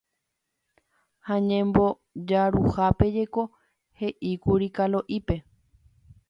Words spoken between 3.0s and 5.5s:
jeko he'íkuri Kalo'ípe.